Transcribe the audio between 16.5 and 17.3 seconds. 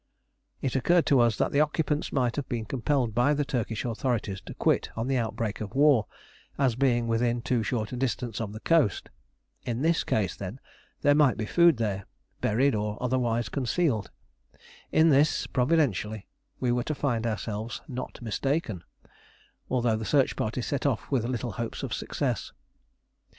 we were to find